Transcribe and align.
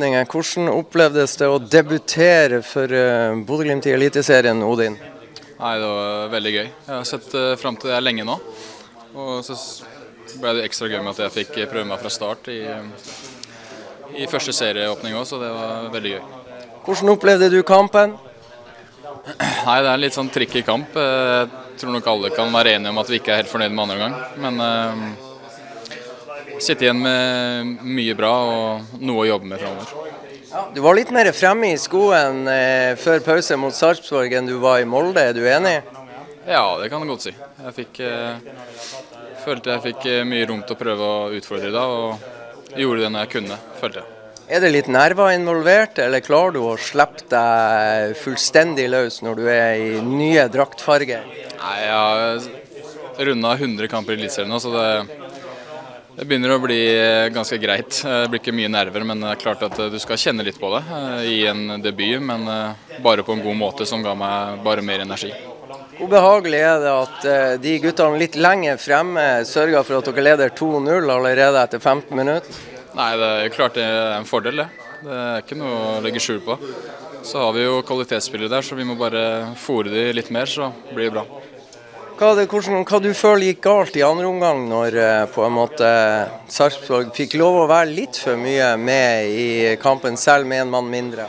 sesongåpningen. 0.00 0.26
Hvordan 0.26 0.68
opplevdes 0.72 1.36
det 1.36 1.48
å 1.48 1.58
debutere 1.58 2.62
for 2.62 2.88
uh, 2.88 3.36
Bodø-Glimt 3.44 3.86
i 3.86 3.92
Eliteserien, 3.92 4.62
Odin? 4.62 4.96
Nei, 5.60 5.78
Det 5.78 5.86
var 5.86 6.28
veldig 6.30 6.52
gøy. 6.52 6.68
Jeg 6.86 6.94
har 6.94 7.04
sett 7.04 7.34
uh, 7.34 7.56
fram 7.56 7.76
til 7.76 7.90
det 7.90 8.00
lenge 8.00 8.24
nå. 8.24 8.38
Og 9.14 9.44
så 9.44 9.56
ble 10.40 10.54
det 10.56 10.64
ekstra 10.64 10.88
gøy 10.88 11.02
med 11.02 11.12
at 11.12 11.24
jeg 11.26 11.34
fikk 11.34 11.70
prøve 11.70 11.86
meg 11.88 12.00
fra 12.00 12.10
start 12.10 12.48
i, 12.48 12.62
i 14.16 14.26
første 14.30 14.52
serieåpning 14.54 15.16
òg, 15.18 15.26
så 15.26 15.40
det 15.40 15.50
var 15.50 15.90
veldig 15.92 16.12
gøy. 16.14 16.20
Hvordan 16.86 17.14
opplevde 17.14 17.50
du 17.50 17.62
kampen? 17.62 18.14
Nei, 19.36 19.80
Det 19.82 19.88
er 19.88 19.94
en 19.94 20.00
litt 20.00 20.16
sånn 20.16 20.30
tricky 20.32 20.62
kamp. 20.62 20.94
Jeg 20.94 21.80
tror 21.82 21.92
nok 21.92 22.06
alle 22.08 22.30
kan 22.32 22.52
være 22.54 22.76
enige 22.78 22.94
om 22.94 23.02
at 23.02 23.10
vi 23.10 23.18
ikke 23.18 23.34
er 23.34 23.42
helt 23.42 23.50
fornøyd 23.50 23.74
med 23.74 23.82
andre 23.84 23.98
omgang. 23.98 24.14
Men 24.40 25.18
sitter 26.60 26.88
igjen 26.88 27.00
med 27.02 27.84
mye 27.84 28.14
bra 28.18 28.32
og 28.46 28.98
noe 29.00 29.24
å 29.24 29.28
jobbe 29.32 29.50
med 29.52 29.62
framover. 29.62 30.10
Ja, 30.50 30.64
du 30.74 30.80
var 30.82 30.96
litt 30.98 31.12
mer 31.14 31.30
fremme 31.36 31.70
i 31.70 31.78
skoen 31.78 32.42
eh, 32.50 32.96
før 32.98 33.20
pause 33.22 33.56
mot 33.60 33.74
Sarpsborg 33.74 34.34
enn 34.34 34.48
du 34.50 34.56
var 34.62 34.80
i 34.82 34.88
Molde, 34.88 35.22
er 35.30 35.36
du 35.36 35.44
enig? 35.46 35.76
Ja, 36.48 36.64
det 36.80 36.88
kan 36.90 37.02
du 37.04 37.06
godt 37.12 37.28
si. 37.28 37.32
Jeg 37.64 37.76
fikk, 37.76 38.00
eh, 38.02 38.40
følte 39.44 39.76
jeg 39.76 39.84
fikk 39.84 40.08
eh, 40.10 40.24
mye 40.26 40.48
rom 40.50 40.64
til 40.66 40.74
å 40.74 40.80
prøve 40.80 41.10
å 41.10 41.28
utfordre 41.38 41.70
da, 41.74 41.84
og 41.86 42.74
gjorde 42.74 43.04
det 43.04 43.12
når 43.14 43.24
jeg 43.26 43.32
kunne, 43.36 43.60
følte 43.78 44.02
jeg. 44.02 44.16
Er 44.50 44.64
det 44.64 44.72
litt 44.74 44.88
nerver 44.90 45.30
involvert, 45.36 46.00
eller 46.02 46.24
klarer 46.26 46.56
du 46.56 46.64
å 46.66 46.74
slippe 46.74 47.22
deg 47.30 48.16
fullstendig 48.18 48.88
løs 48.90 49.20
når 49.22 49.38
du 49.38 49.44
er 49.46 49.74
i 49.78 50.00
nye 50.02 50.48
draktfarger? 50.50 51.22
Nei, 51.60 51.76
Jeg 51.84 51.94
har 51.94 53.28
runda 53.30 53.54
100 53.54 53.92
kamper 53.92 54.16
i 54.16 54.18
Eliteserien 54.18 54.50
nå, 54.50 54.58
så 54.58 54.74
det 54.74 54.88
det 56.20 56.26
begynner 56.28 56.52
å 56.52 56.60
bli 56.60 56.80
eh, 56.92 57.30
ganske 57.32 57.56
greit. 57.56 58.02
Det 58.04 58.28
blir 58.28 58.42
ikke 58.42 58.52
mye 58.52 58.68
nerver, 58.68 59.04
men 59.08 59.22
det 59.22 59.30
er 59.30 59.38
klart 59.40 59.62
at 59.64 59.78
eh, 59.80 59.88
du 59.88 59.96
skal 60.02 60.18
kjenne 60.20 60.44
litt 60.44 60.58
på 60.60 60.68
det 60.74 60.80
eh, 60.92 61.22
i 61.32 61.38
en 61.48 61.80
debut. 61.80 62.18
Men 62.20 62.44
bare 63.00 63.24
på 63.24 63.32
en 63.32 63.40
god 63.40 63.56
måte 63.56 63.86
som 63.88 64.04
ga 64.04 64.12
meg 64.18 64.60
bare 64.66 64.84
mer 64.84 65.00
energi. 65.06 65.30
Hvor 65.96 66.10
behagelig 66.12 66.60
er 66.60 66.84
det 66.84 66.92
at 66.92 67.24
de 67.62 67.72
guttene 67.80 68.20
litt 68.20 68.36
lenger 68.36 68.76
fremme 68.80 69.24
sørger 69.48 69.84
for 69.84 70.00
at 70.00 70.10
dere 70.10 70.26
leder 70.26 70.52
2-0 70.60 71.08
allerede 71.16 71.64
etter 71.64 71.80
15 71.80 72.12
minutter? 72.16 72.60
Nei, 72.96 73.10
det 73.20 73.32
er 73.32 73.54
klart 73.54 73.80
det 73.80 73.86
er 73.88 74.18
en 74.18 74.28
fordel, 74.28 74.60
det. 74.60 74.68
Det 75.00 75.18
er 75.24 75.44
ikke 75.44 75.60
noe 75.60 75.76
å 75.80 76.00
legge 76.04 76.20
skjul 76.20 76.42
på. 76.44 76.58
Så 77.24 77.40
har 77.40 77.56
vi 77.56 77.64
jo 77.64 77.80
kvalitetsspillere 77.88 78.52
der, 78.52 78.64
så 78.64 78.76
vi 78.76 78.84
må 78.88 78.96
bare 79.00 79.54
fòre 79.60 79.92
de 79.92 80.10
litt 80.16 80.28
mer, 80.34 80.48
så 80.48 80.68
blir 80.92 81.08
det 81.08 81.16
bra. 81.16 81.39
Hva, 82.20 82.34
det, 82.36 82.50
hvordan, 82.52 82.82
hva 82.84 82.98
du 83.00 83.14
føler 83.16 83.46
gikk 83.46 83.62
galt 83.64 83.94
i 83.96 84.02
andre 84.04 84.26
omgang 84.28 84.66
når 84.68 84.96
eh, 85.00 85.22
på 85.32 85.40
en 85.40 85.54
måte 85.56 85.86
Sarpsborg 86.52 87.14
fikk 87.16 87.38
lov 87.40 87.62
å 87.62 87.70
være 87.70 87.94
litt 87.96 88.18
for 88.20 88.36
mye 88.36 88.74
med 88.76 89.30
i 89.32 89.46
kampen, 89.80 90.20
selv 90.20 90.44
med 90.50 90.66
en 90.66 90.74
mann 90.74 90.90
mindre? 90.92 91.24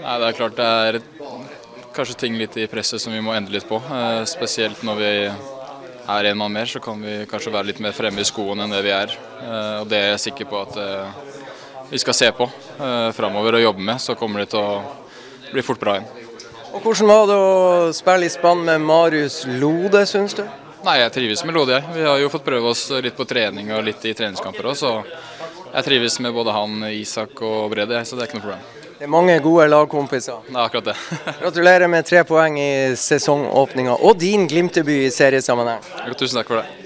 Nei, 0.00 0.16
Det 0.18 0.26
er 0.26 0.36
klart 0.40 0.58
det 0.58 0.66
er 0.66 0.98
kanskje 1.94 2.18
ting 2.24 2.40
litt 2.40 2.58
i 2.58 2.66
presset 2.66 2.98
som 2.98 3.14
vi 3.14 3.22
må 3.22 3.36
endre 3.38 3.54
litt 3.54 3.70
på. 3.70 3.78
Eh, 3.78 4.24
spesielt 4.26 4.82
når 4.82 4.98
vi 4.98 5.12
er 5.30 6.32
en 6.32 6.42
mann 6.42 6.58
mer, 6.58 6.66
så 6.74 6.82
kan 6.82 7.06
vi 7.06 7.20
kanskje 7.30 7.54
være 7.54 7.70
litt 7.70 7.86
mer 7.86 7.94
fremme 7.94 8.26
i 8.26 8.26
skoene 8.26 8.66
enn 8.66 8.74
det 8.74 8.82
vi 8.82 8.96
er. 8.98 9.14
Eh, 9.46 9.72
og 9.78 9.86
Det 9.94 10.02
er 10.02 10.14
jeg 10.16 10.24
sikker 10.26 10.50
på 10.50 10.64
at 10.66 10.82
vi 11.86 12.02
skal 12.02 12.18
se 12.18 12.34
på 12.34 12.50
framover 13.14 13.60
og 13.60 13.68
jobbe 13.68 13.90
med. 13.92 14.02
Så 14.02 14.18
kommer 14.18 14.42
det 14.42 14.50
til 14.56 14.58
å 14.58 14.82
bli 15.52 15.62
fort 15.62 15.78
bra 15.78 16.00
igjen. 16.00 16.25
Og 16.76 16.82
Hvordan 16.84 17.08
var 17.08 17.22
det 17.30 17.36
å 17.40 17.92
spille 17.96 18.26
i 18.28 18.30
spann 18.30 18.60
med 18.66 18.82
Marius 18.84 19.38
Lode, 19.48 20.02
syns 20.06 20.34
du? 20.36 20.42
Nei, 20.84 20.98
Jeg 21.00 21.12
trives 21.14 21.44
med 21.44 21.54
Lode. 21.56 21.72
jeg. 21.72 21.94
Vi 21.94 22.02
har 22.04 22.18
jo 22.20 22.28
fått 22.28 22.44
prøve 22.44 22.68
oss 22.68 22.90
litt 22.90 23.16
på 23.16 23.24
trening 23.24 23.72
og 23.72 23.82
litt 23.84 24.04
i 24.04 24.12
treningskamper 24.12 24.68
òg, 24.68 24.76
så 24.76 24.90
jeg 25.72 25.84
trives 25.84 26.20
med 26.20 26.34
både 26.36 26.52
han, 26.52 26.84
Isak 26.92 27.40
og 27.40 27.70
Brede, 27.72 28.04
så 28.04 28.14
det 28.14 28.26
er 28.26 28.28
ikke 28.28 28.38
noe 28.38 28.44
problem. 28.44 28.66
Det 28.98 29.04
er 29.04 29.12
mange 29.12 29.40
gode 29.40 29.66
lagkompiser. 29.72 30.44
Er 30.52 30.60
akkurat 30.66 30.92
det. 30.92 30.96
Gratulerer 31.40 31.88
med 31.88 32.04
tre 32.04 32.22
poeng 32.24 32.58
i 32.60 32.94
sesongåpninga 32.96 33.96
og 33.96 34.18
din 34.20 34.46
Glimt-debut 34.46 35.08
i 35.08 35.10
seriesammenheng. 35.10 35.80
Tusen 36.16 36.36
takk 36.42 36.52
for 36.52 36.60
det. 36.60 36.85